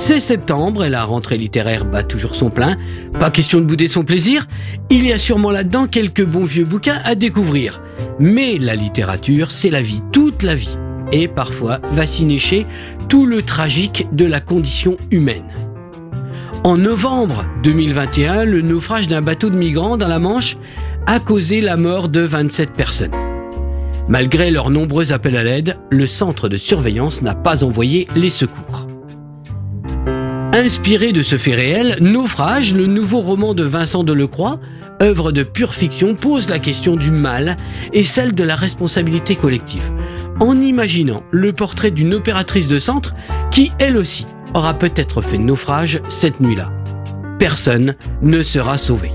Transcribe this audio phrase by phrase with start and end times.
[0.00, 2.76] C'est septembre et la rentrée littéraire bat toujours son plein.
[3.18, 4.46] Pas question de bouder son plaisir.
[4.90, 7.82] Il y a sûrement là-dedans quelques bons vieux bouquins à découvrir.
[8.20, 10.78] Mais la littérature, c'est la vie, toute la vie.
[11.10, 12.24] Et parfois va s'y
[13.08, 15.52] tout le tragique de la condition humaine.
[16.62, 20.58] En novembre 2021, le naufrage d'un bateau de migrants dans la Manche
[21.06, 23.16] a causé la mort de 27 personnes.
[24.08, 28.87] Malgré leurs nombreux appels à l'aide, le centre de surveillance n'a pas envoyé les secours.
[30.58, 34.58] Inspiré de ce fait réel, Naufrage, le nouveau roman de Vincent Delecroix,
[35.00, 37.56] œuvre de pure fiction, pose la question du mal
[37.92, 39.92] et celle de la responsabilité collective,
[40.40, 43.14] en imaginant le portrait d'une opératrice de centre
[43.52, 46.72] qui, elle aussi, aura peut-être fait naufrage cette nuit-là.
[47.38, 49.12] Personne ne sera sauvé.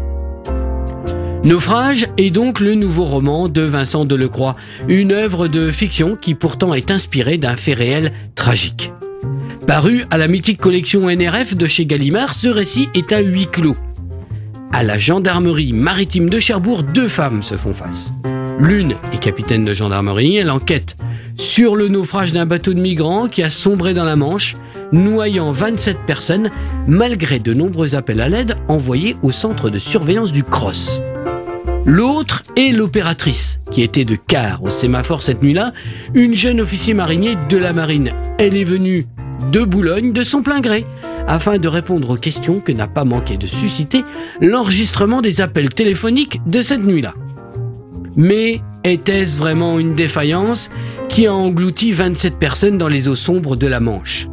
[1.44, 4.56] Naufrage est donc le nouveau roman de Vincent Delecroix,
[4.88, 8.94] une œuvre de fiction qui pourtant est inspirée d'un fait réel tragique.
[9.68, 13.78] Paru à la mythique collection NRF de chez Gallimard, ce récit est à huis clos.
[14.74, 18.12] À la gendarmerie maritime de Cherbourg, deux femmes se font face.
[18.60, 20.98] L'une est capitaine de gendarmerie, elle enquête
[21.36, 24.56] sur le naufrage d'un bateau de migrants qui a sombré dans la Manche,
[24.92, 26.52] noyant 27 personnes
[26.86, 31.02] malgré de nombreux appels à l'aide envoyés au centre de surveillance du Cross.
[31.86, 35.74] L'autre est l'opératrice, qui était de quart au sémaphore cette nuit-là,
[36.14, 38.14] une jeune officier marinier de la marine.
[38.38, 39.06] Elle est venue
[39.52, 40.86] de Boulogne de son plein gré,
[41.28, 44.04] afin de répondre aux questions que n'a pas manqué de susciter
[44.42, 47.14] l'enregistrement des appels téléphoniques de cette nuit-là.
[48.16, 50.70] Mais était-ce vraiment une défaillance
[51.10, 54.28] qui a englouti 27 personnes dans les eaux sombres de la Manche?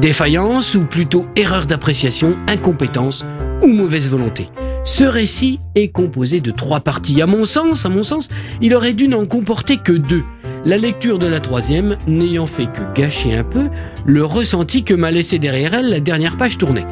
[0.00, 3.24] Défaillance ou plutôt erreur d'appréciation, incompétence
[3.62, 4.48] ou mauvaise volonté?
[4.84, 7.22] Ce récit est composé de trois parties.
[7.22, 8.28] À mon sens, à mon sens,
[8.60, 10.24] il aurait dû n'en comporter que deux.
[10.64, 13.68] La lecture de la troisième n'ayant fait que gâcher un peu
[14.06, 16.86] le ressenti que m'a laissé derrière elle la dernière page tournée.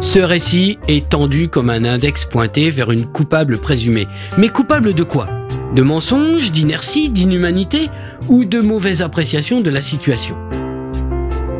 [0.00, 4.06] Ce récit est tendu comme un index pointé vers une coupable présumée.
[4.36, 5.28] Mais coupable de quoi?
[5.74, 7.88] De mensonge, d'inertie, d'inhumanité
[8.28, 10.36] ou de mauvaise appréciation de la situation?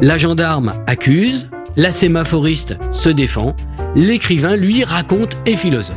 [0.03, 3.57] La gendarme accuse, la sémaphoriste se défend,
[3.97, 5.97] l'écrivain, lui, raconte et philosophe.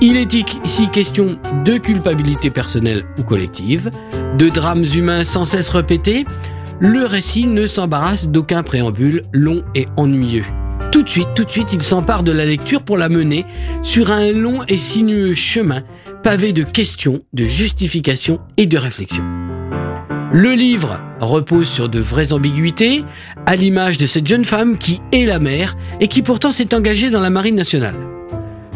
[0.00, 3.90] Il est ici question de culpabilité personnelle ou collective,
[4.38, 6.24] de drames humains sans cesse répétés.
[6.78, 10.44] Le récit ne s'embarrasse d'aucun préambule long et ennuyeux.
[10.92, 13.44] Tout de suite, tout de suite, il s'empare de la lecture pour la mener
[13.82, 15.82] sur un long et sinueux chemin
[16.22, 19.24] pavé de questions, de justifications et de réflexions.
[20.32, 23.04] Le livre repose sur de vraies ambiguïtés,
[23.46, 27.10] à l'image de cette jeune femme qui est la mère et qui pourtant s'est engagée
[27.10, 27.96] dans la marine nationale.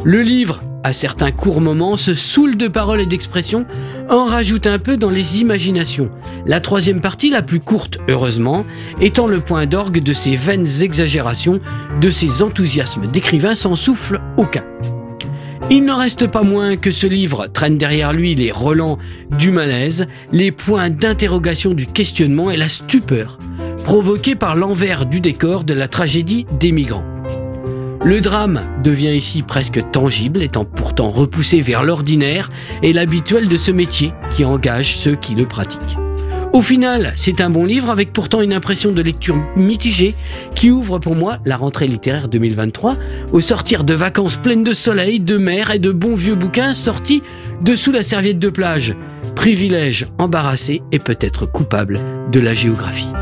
[0.03, 3.67] Le livre, à certains courts moments, se saoule de paroles et d'expressions,
[4.09, 6.11] en rajoute un peu dans les imaginations.
[6.47, 8.65] La troisième partie, la plus courte, heureusement,
[9.01, 11.61] étant le point d'orgue de ces vaines exagérations,
[12.01, 14.65] de ces enthousiasmes d'écrivain sans souffle aucun.
[15.71, 18.99] Il n'en reste pas moins que ce livre traîne derrière lui les relents
[19.39, 23.39] du malaise, les points d'interrogation du questionnement et la stupeur
[23.83, 27.12] provoquée par l'envers du décor de la tragédie des migrants.
[28.05, 32.51] Le drame devient ici presque tangible, étant pourtant repoussé vers l'ordinaire
[32.83, 35.99] et l'habituel de ce métier qui engage ceux qui le pratiquent.
[36.53, 40.17] Au final, c'est un bon livre avec pourtant une impression de lecture mitigée
[40.57, 42.97] qui ouvre pour moi la rentrée littéraire 2023
[43.33, 47.23] au sortir de vacances pleines de soleil, de mer et de bons vieux bouquins sortis
[47.63, 48.97] dessous la serviette de plage.
[49.37, 52.01] Privilège embarrassé et peut-être coupable
[52.33, 53.13] de la géographie.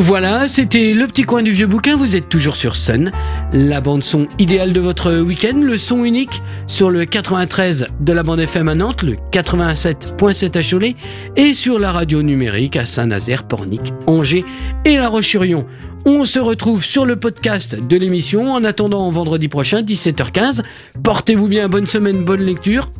[0.00, 1.96] Voilà, c'était le petit coin du vieux bouquin.
[1.96, 3.10] Vous êtes toujours sur Sun,
[3.52, 8.22] la bande son idéale de votre week-end, le son unique sur le 93 de la
[8.22, 10.94] bande FM à Nantes, le 87.7 à Cholet
[11.34, 14.44] et sur la radio numérique à Saint-Nazaire, Pornic, Angers
[14.84, 15.66] et La Roche-sur-Yon.
[16.06, 20.62] On se retrouve sur le podcast de l'émission en attendant vendredi prochain 17h15.
[21.02, 22.92] Portez-vous bien, bonne semaine, bonne lecture.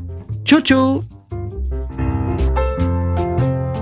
[0.45, 1.18] Ciao ciao